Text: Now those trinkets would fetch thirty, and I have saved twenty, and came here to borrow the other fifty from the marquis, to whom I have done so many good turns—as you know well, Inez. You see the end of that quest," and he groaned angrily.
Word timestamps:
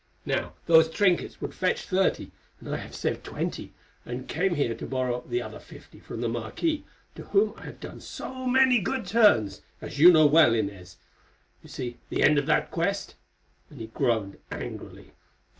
Now 0.25 0.53
those 0.65 0.89
trinkets 0.89 1.39
would 1.41 1.53
fetch 1.53 1.83
thirty, 1.85 2.31
and 2.59 2.73
I 2.73 2.77
have 2.77 2.95
saved 2.95 3.23
twenty, 3.23 3.71
and 4.03 4.27
came 4.27 4.55
here 4.55 4.73
to 4.73 4.87
borrow 4.87 5.21
the 5.21 5.43
other 5.43 5.59
fifty 5.59 5.99
from 5.99 6.21
the 6.21 6.27
marquis, 6.27 6.85
to 7.13 7.25
whom 7.25 7.53
I 7.55 7.65
have 7.65 7.79
done 7.79 7.99
so 8.01 8.47
many 8.47 8.79
good 8.79 9.05
turns—as 9.05 9.99
you 9.99 10.11
know 10.11 10.25
well, 10.25 10.55
Inez. 10.55 10.97
You 11.61 11.69
see 11.69 11.99
the 12.09 12.23
end 12.23 12.39
of 12.39 12.47
that 12.47 12.71
quest," 12.71 13.13
and 13.69 13.79
he 13.79 13.91
groaned 13.93 14.39
angrily. 14.49 15.11